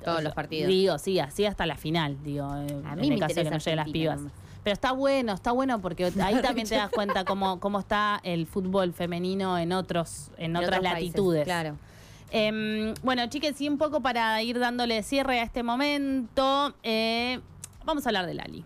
Todos 0.03 0.15
o 0.17 0.21
sea, 0.21 0.25
los 0.25 0.35
partidos. 0.35 0.69
Digo, 0.69 0.99
sí, 0.99 1.19
así 1.19 1.45
hasta 1.47 1.67
la 1.67 1.77
final, 1.77 2.17
digo, 2.25 2.47
A 2.47 2.63
en 2.63 3.01
mí 3.01 3.09
el 3.09 3.15
me 3.15 3.19
caso 3.21 3.35
de 3.35 3.45
que 3.45 3.51
no 3.51 3.59
lleguen 3.59 3.77
las 3.77 3.91
pibas. 3.91 4.17
nomás. 4.19 4.33
Pero 4.65 4.75
está 4.75 4.93
bueno, 4.93 5.33
está 5.33 5.51
bueno 5.53 5.81
porque 5.81 6.05
ahí 6.23 6.41
también 6.41 6.69
te 6.69 6.77
das 6.77 6.89
cuenta 6.91 7.25
cómo, 7.25 7.59
cómo 7.59 7.79
está 7.81 8.21
el 8.23 8.47
fútbol 8.47 8.93
femenino 8.93 9.59
en 9.59 9.73
otros, 9.73 10.31
en 10.39 10.53
En 10.53 10.57
otras 10.57 10.79
otros 10.79 10.93
países, 10.93 11.09
latitudes. 11.11 11.45
Claro. 11.45 11.77
Em, 12.35 12.95
bueno, 13.03 13.27
chiques, 13.27 13.61
y 13.61 13.69
un 13.69 13.77
poco 13.77 14.01
para 14.01 14.43
ir 14.43 14.59
dándole 14.59 15.03
cierre 15.03 15.41
a 15.41 15.43
este 15.43 15.63
momento, 15.63 16.75
eh, 16.83 17.41
vamos 17.85 18.07
a 18.07 18.09
hablar 18.09 18.25
de 18.27 18.33
Lali. 18.33 18.65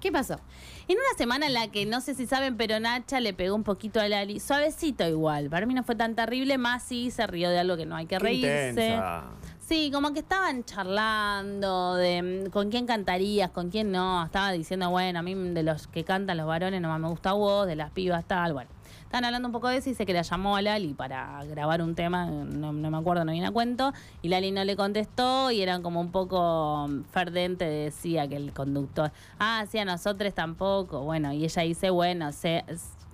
¿Qué 0.00 0.12
pasó? 0.12 0.38
En 0.86 0.96
una 0.98 1.18
semana 1.18 1.46
en 1.46 1.54
la 1.54 1.68
que 1.68 1.86
no 1.86 2.02
sé 2.02 2.14
si 2.14 2.26
saben, 2.26 2.58
pero 2.58 2.78
Nacha 2.78 3.18
le 3.20 3.32
pegó 3.32 3.56
un 3.56 3.64
poquito 3.64 4.00
a 4.00 4.06
Lali, 4.06 4.38
suavecito 4.38 5.08
igual. 5.08 5.48
Para 5.48 5.64
mí 5.64 5.72
no 5.72 5.82
fue 5.82 5.96
tan 5.96 6.14
terrible, 6.14 6.58
más 6.58 6.82
sí 6.82 7.10
se 7.10 7.26
rió 7.26 7.48
de 7.48 7.58
algo 7.58 7.78
que 7.78 7.86
no 7.86 7.96
hay 7.96 8.04
que 8.04 8.16
Qué 8.16 8.22
reírse. 8.22 8.68
intensa. 8.68 9.24
Sí, 9.66 9.90
como 9.92 10.12
que 10.12 10.20
estaban 10.20 10.64
charlando 10.64 11.96
de 11.96 12.46
mm, 12.46 12.50
con 12.50 12.70
quién 12.70 12.86
cantarías, 12.86 13.50
con 13.50 13.68
quién 13.68 13.90
no. 13.90 14.24
Estaba 14.24 14.52
diciendo, 14.52 14.90
bueno, 14.90 15.18
a 15.18 15.22
mí 15.22 15.34
de 15.34 15.64
los 15.64 15.88
que 15.88 16.04
cantan 16.04 16.36
los 16.36 16.46
varones 16.46 16.80
nomás 16.80 17.00
me 17.00 17.08
gusta 17.08 17.32
vos, 17.32 17.66
de 17.66 17.74
las 17.74 17.90
pibas 17.90 18.24
tal, 18.26 18.52
bueno. 18.52 18.70
Estaban 19.02 19.24
hablando 19.24 19.48
un 19.48 19.52
poco 19.52 19.66
de 19.66 19.78
eso 19.78 19.88
y 19.88 19.92
dice 19.92 20.06
que 20.06 20.12
la 20.12 20.22
llamó 20.22 20.56
a 20.56 20.62
Lali 20.62 20.94
para 20.94 21.42
grabar 21.46 21.82
un 21.82 21.96
tema, 21.96 22.26
no, 22.26 22.72
me 22.72 22.96
acuerdo, 22.96 23.24
no 23.24 23.32
viene 23.32 23.48
a 23.48 23.50
cuento, 23.50 23.92
y 24.22 24.28
Lali 24.28 24.52
no 24.52 24.64
le 24.64 24.76
contestó 24.76 25.50
y 25.50 25.60
eran 25.62 25.82
como 25.82 26.00
un 26.00 26.12
poco 26.12 26.86
mm, 26.88 27.02
ferdente, 27.10 27.64
decía 27.64 28.28
que 28.28 28.36
el 28.36 28.52
conductor, 28.52 29.10
ah, 29.40 29.64
sí, 29.68 29.78
a 29.78 29.84
nosotros 29.84 30.32
tampoco, 30.32 31.00
bueno, 31.00 31.32
y 31.32 31.44
ella 31.44 31.62
dice, 31.62 31.90
bueno, 31.90 32.30
se, 32.30 32.64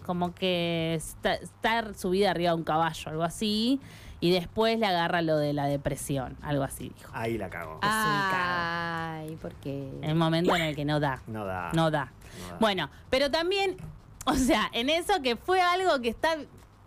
como 0.04 0.34
que 0.34 0.96
estar 0.96 1.94
subida 1.94 2.30
arriba 2.30 2.50
de 2.50 2.56
un 2.56 2.64
caballo, 2.64 3.10
algo 3.10 3.22
así, 3.22 3.80
y 4.22 4.30
después 4.30 4.78
le 4.78 4.86
agarra 4.86 5.20
lo 5.20 5.36
de 5.36 5.52
la 5.52 5.66
depresión, 5.66 6.36
algo 6.42 6.62
así 6.64 6.92
dijo. 6.96 7.10
Ahí 7.12 7.36
la 7.36 7.50
cago. 7.50 7.78
Ay, 7.82 9.36
¿por 9.42 9.52
qué? 9.56 9.90
El 10.00 10.14
momento 10.14 10.54
en 10.56 10.62
el 10.62 10.76
que 10.76 10.84
no 10.84 11.00
da. 11.00 11.20
No 11.26 11.44
da. 11.44 11.70
No 11.74 11.90
da. 11.90 12.04
No 12.40 12.48
da. 12.52 12.56
Bueno, 12.60 12.88
pero 13.10 13.30
también, 13.30 13.76
o 14.24 14.34
sea, 14.34 14.70
en 14.72 14.90
eso 14.90 15.20
que 15.22 15.36
fue 15.36 15.60
algo 15.60 16.00
que 16.00 16.08
está. 16.08 16.36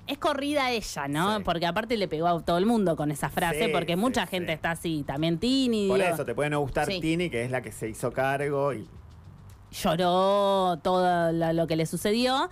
Es 0.07 0.17
corrida 0.19 0.69
ella, 0.69 1.07
¿no? 1.07 1.37
Sí. 1.37 1.43
Porque 1.43 1.65
aparte 1.65 1.97
le 1.97 2.07
pegó 2.07 2.27
a 2.27 2.39
todo 2.41 2.59
el 2.59 2.65
mundo 2.67 2.95
con 2.95 3.09
esa 3.11 3.27
frase, 3.29 3.65
Sí, 3.65 3.71
porque 3.73 3.93
sí, 3.93 3.99
mucha 3.99 4.25
sí. 4.25 4.31
gente 4.31 4.53
está 4.53 4.71
así, 4.71 5.03
también 5.05 5.39
Tini, 5.39 5.87
Por 5.87 5.97
digo, 5.97 6.13
eso 6.13 6.23
te 6.23 6.35
puede 6.35 6.51
no 6.51 6.59
gustar 6.61 6.85
Sí. 6.85 7.01
Tini, 7.01 7.29
que 7.31 7.43
es 7.43 7.49
la 7.49 7.61
que 7.63 7.71
se 7.71 7.89
hizo 7.89 8.11
cargo 8.13 8.71
y 8.73 8.87
lloró 9.71 10.77
todo 10.83 11.31
lo, 11.31 11.53
lo 11.53 11.67
que 11.67 11.75
le 11.75 11.85
sucedió. 11.85 12.49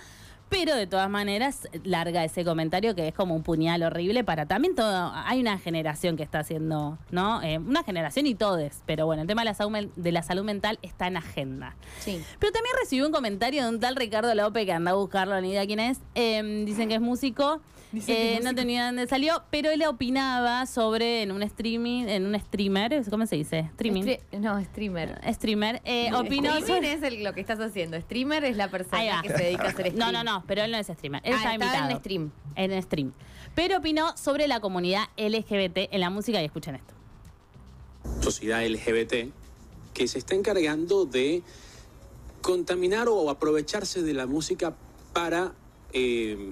Pero 0.53 0.75
de 0.75 0.88
todas 0.88 1.10
maneras, 1.10 1.67
larga 1.83 2.24
ese 2.24 2.45
comentario 2.45 2.93
que 2.95 3.07
es 3.07 3.13
como 3.13 3.36
un 3.36 3.43
puñal 3.43 3.81
horrible 3.83 4.24
para 4.24 4.45
también 4.45 4.75
todo. 4.75 5.12
Hay 5.13 5.41
una 5.41 5.57
generación 5.57 6.15
que 6.15 6.24
está 6.24 6.39
haciendo, 6.39 6.98
¿no? 7.12 7.41
Eh, 7.41 7.57
una 7.57 7.83
generación 7.83 8.27
y 8.27 8.36
todes. 8.36 8.83
Pero 8.86 9.05
bueno, 9.07 9.24
el 9.24 9.27
tema 9.27 9.41
de 9.41 9.45
la, 9.45 9.53
salud, 9.55 9.89
de 9.95 10.12
la 10.12 10.22
salud 10.22 10.43
mental 10.43 10.77
está 10.83 11.07
en 11.07 11.17
agenda. 11.17 11.75
Sí. 12.00 12.22
Pero 12.39 12.51
también 12.51 12.75
recibí 12.79 13.01
un 13.01 13.12
comentario 13.12 13.63
de 13.63 13.69
un 13.69 13.79
tal 13.79 13.95
Ricardo 13.95 14.33
López 14.36 14.65
que 14.65 14.72
anda 14.74 14.91
a 14.91 14.93
buscarlo, 14.93 15.39
ni 15.41 15.50
idea 15.50 15.65
quién 15.65 15.79
es. 15.79 16.00
Eh, 16.15 16.63
dicen 16.65 16.88
que 16.88 16.95
es 16.95 17.01
músico. 17.01 17.60
Eh, 18.07 18.39
no 18.43 18.55
tenía 18.55 18.88
dónde 18.88 19.05
salió, 19.05 19.43
pero 19.51 19.69
él 19.69 19.83
opinaba 19.86 20.65
sobre 20.65 21.22
en 21.22 21.31
un 21.31 21.43
streaming, 21.43 22.07
en 22.07 22.25
un 22.25 22.39
streamer, 22.39 23.03
¿cómo 23.07 23.27
se 23.27 23.36
dice? 23.36 23.60
Streaming. 23.74 24.01
Stre- 24.01 24.19
no, 24.39 24.60
streamer. 24.63 25.22
Streamer. 25.31 25.79
Eh, 25.86 26.12
opinó 26.12 26.50
Streamer 26.60 26.63
sobre- 26.67 26.93
es 26.93 27.03
el- 27.03 27.24
lo 27.24 27.33
que 27.33 27.41
estás 27.41 27.60
haciendo. 27.60 27.95
Streamer 28.01 28.45
es 28.45 28.57
la 28.57 28.67
persona 28.69 29.22
que 29.22 29.29
se 29.29 29.43
dedica 29.43 29.65
a 29.65 29.67
hacer 29.67 29.91
stream. 29.91 29.95
No, 30.00 30.12
no, 30.12 30.24
no, 30.24 30.43
pero 30.48 30.64
él 30.64 30.72
no 30.72 30.78
es 30.78 30.88
streamer. 30.88 31.22
Él 31.26 31.34
Ah, 31.34 31.38
está 31.38 31.54
estaba 31.54 31.66
invitado. 31.66 31.90
en 31.92 31.98
stream. 32.00 32.32
En 32.56 32.84
stream. 32.84 33.14
Pero 33.56 33.78
opinó 33.78 34.16
sobre 34.18 34.48
la 34.48 34.60
comunidad 34.60 35.04
LGBT 35.18 35.90
en 35.92 36.00
la 36.00 36.10
música 36.10 36.42
y 36.42 36.46
escuchen 36.46 36.76
esto. 36.76 36.94
sociedad 38.22 38.66
LGBT 38.66 39.32
que 39.94 40.08
se 40.08 40.18
está 40.20 40.36
encargando 40.36 41.06
de 41.06 41.42
contaminar 42.42 43.08
o 43.10 43.30
aprovecharse 43.30 44.02
de 44.02 44.14
la 44.14 44.26
música 44.28 44.74
para 45.14 45.54
eh, 45.94 46.52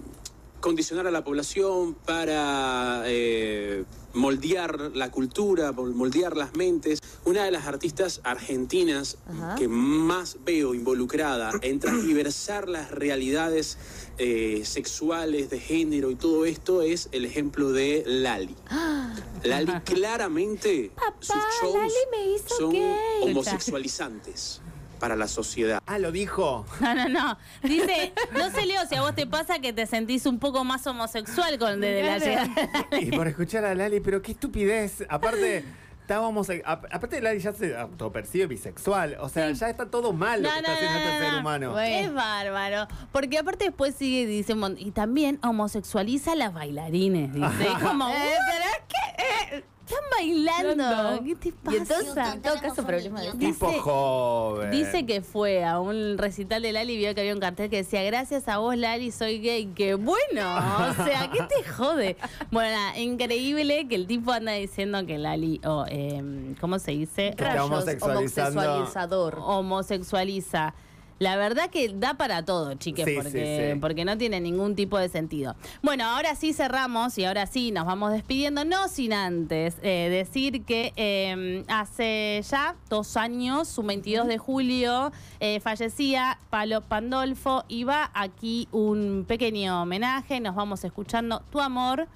condicionar 0.62 1.08
a 1.08 1.12
la 1.12 1.24
población, 1.24 1.96
para 2.06 3.04
eh, 3.08 3.84
moldear 4.14 4.92
la 4.94 5.12
cultura, 5.12 5.72
moldear 5.72 6.38
las 6.38 6.56
mentes. 6.56 7.00
Una 7.26 7.44
de 7.44 7.52
las 7.52 7.66
artistas 7.66 8.22
argentinas 8.24 9.18
Ajá. 9.28 9.56
que 9.56 9.68
más 9.68 10.38
veo 10.46 10.74
involucrada 10.74 11.52
en 11.62 11.80
transversar 11.80 12.70
las 12.70 12.92
realidades 12.92 13.78
eh, 14.18 14.62
sexuales, 14.64 15.50
de 15.50 15.60
género 15.60 16.12
y 16.12 16.16
todo 16.16 16.46
esto 16.46 16.82
es 16.82 17.10
el 17.12 17.26
ejemplo 17.26 17.72
de 17.72 18.04
Lali. 18.06 18.56
Lali 19.44 19.72
claramente 19.84 20.92
sus 21.20 21.36
shows 21.62 21.76
Lali 21.76 21.94
me 22.12 22.36
hizo 22.36 22.56
son 22.56 22.72
gay. 22.72 22.96
homosexualizantes 23.24 24.62
para 25.02 25.16
la 25.18 25.28
sociedad. 25.28 25.82
Ah, 25.86 25.98
lo 26.00 26.12
dijo. 26.14 26.66
No, 26.82 26.96
no, 26.96 27.10
no. 27.10 27.38
Dice, 27.64 28.14
no 28.34 28.50
sé, 28.52 28.66
Leo, 28.66 28.86
si 28.88 28.96
a 28.96 29.02
vos 29.02 29.14
te 29.16 29.28
pasa 29.28 29.60
que 29.60 29.74
te 29.74 29.86
sentís 29.86 30.26
un 30.26 30.40
poco 30.40 30.64
más 30.64 30.86
homosexual 30.88 31.58
con 31.60 31.82
desde 31.82 32.04
la 32.04 32.18
llegada. 32.20 32.88
Y 33.02 33.12
por 33.12 33.28
escuchar 33.28 33.66
a 33.66 33.76
Lali, 33.76 34.00
pero 34.00 34.22
qué 34.22 34.32
estupidez. 34.32 35.04
Aparte, 35.10 35.66
estábamos. 36.02 36.50
a- 36.50 36.54
Aparte, 36.72 37.20
Lali 37.22 37.40
ya 37.40 37.52
se 37.54 37.76
autopercibe 37.76 38.48
bisexual. 38.48 39.18
O 39.20 39.30
sea, 39.30 39.52
ya 39.52 39.70
está 39.70 39.90
todo 39.90 40.14
mal 40.14 40.42
lo 40.44 40.50
No, 40.50 40.56
que 40.56 40.62
no, 40.62 40.68
está 40.68 40.74
haciendo 40.88 41.00
no, 41.00 41.06
este 41.06 41.14
no, 41.20 41.24
ser 41.26 41.34
no. 41.34 41.40
humano. 41.40 41.80
Es 41.80 42.14
bárbaro. 42.14 42.88
Porque 43.12 43.38
aparte 43.40 43.66
después 43.66 43.96
sigue, 43.96 44.26
dice, 44.26 44.54
y 44.78 44.92
también 44.92 45.40
homosexualiza 45.44 46.34
a 46.34 46.36
las 46.36 46.54
bailarines. 46.54 47.34
Dice, 47.34 47.68
como, 47.84 48.08
Eh, 48.10 48.14
pero 48.48 48.66
es 48.66 48.82
que 48.88 49.56
eh, 49.58 49.64
están 49.96 50.10
bailando. 50.18 51.24
¿Qué 51.24 51.36
te 51.36 51.50
Y 51.50 51.52
pasa? 51.52 51.78
entonces, 51.78 52.18
en 52.34 52.42
todo 52.42 52.56
caso, 52.62 52.86
problema 52.86 53.22
de 53.22 53.32
Tipo 53.34 53.72
joven. 53.82 54.72
Dice 54.72 55.06
que 55.06 55.22
fue 55.22 55.64
a 55.64 55.80
un 55.80 56.18
recital 56.18 56.62
de 56.62 56.72
Lali 56.72 56.94
y 56.94 56.98
vio 56.98 57.14
que 57.16 57.22
había 57.22 57.34
un 57.34 57.40
cartel 57.40 57.70
que 57.70 57.78
decía, 57.78 58.04
gracias 58.04 58.48
a 58.48 58.58
vos, 58.60 58.76
Lali, 58.78 59.12
soy 59.12 59.40
gay. 59.40 59.68
¡Qué 59.76 59.96
bueno! 59.96 60.56
O 60.92 60.94
sea, 61.04 61.30
¿qué 61.32 61.42
te 61.44 61.64
jode? 61.70 62.18
Bueno, 62.52 62.76
nada, 62.76 63.00
increíble 63.00 63.88
que 63.88 63.96
el 63.96 64.08
tipo 64.08 64.32
anda 64.32 64.54
diciendo 64.54 65.06
que 65.06 65.18
Lali, 65.18 65.62
o 65.66 65.86
em, 65.88 66.56
¿cómo 66.56 66.80
se 66.80 66.92
dice? 66.92 67.34
Que 67.38 67.44
Rayos, 67.44 67.66
homosexualizando. 67.66 68.60
homosexualizador. 68.62 69.40
homosexualiza 69.42 70.74
La 71.22 71.36
verdad 71.36 71.70
que 71.70 71.88
da 71.94 72.16
para 72.16 72.44
todo, 72.46 72.74
chiques, 72.74 73.06
Sí, 73.06 73.14
porque, 73.14 73.30
sí, 73.30 73.74
sí. 73.74 73.80
porque 73.80 74.06
no 74.06 74.18
tiene 74.18 74.42
ningún 74.42 74.76
tipo 74.76 74.98
de 74.98 75.08
sentido. 75.08 75.56
Bueno, 75.84 76.04
ahora 76.06 76.34
sí 76.34 76.52
cerramos 76.52 77.16
y 77.20 77.26
ahora 77.26 77.46
sí 77.46 77.70
nos 77.70 77.86
vamos 77.86 78.12
despidiendo, 78.12 78.66
no 78.66 78.88
sin 78.88 79.14
antes 79.14 79.76
eh, 79.84 80.10
decir 80.10 80.64
que 80.66 80.94
eh, 80.96 81.64
hace 81.68 82.42
ya 82.50 82.76
dos 82.90 83.18
años, 83.18 83.78
un 83.78 83.86
22 83.86 84.26
de 84.26 84.40
julio, 84.40 85.12
eh, 85.40 85.60
fallecía 85.60 86.40
Palo 86.50 86.82
Pandolfo 86.82 87.66
y 87.68 87.84
va 87.84 88.10
aquí 88.16 88.68
un 88.72 89.26
pequeño 89.28 89.84
homenaje. 89.84 90.40
Nos 90.40 90.56
vamos 90.56 90.84
escuchando 90.84 91.44
Tu 91.52 91.60
Amor 91.60 92.08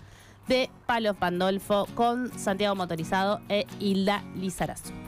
de 0.48 0.72
Palo 0.88 1.14
Pandolfo 1.14 1.86
con 1.94 2.36
Santiago 2.40 2.74
Motorizado 2.74 3.40
e 3.50 3.68
Hilda 3.80 4.24
Lizarazo. 4.36 5.05